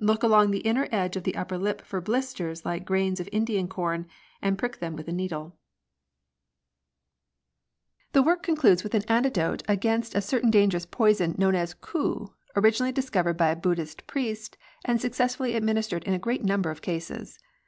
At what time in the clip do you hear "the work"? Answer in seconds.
8.14-8.42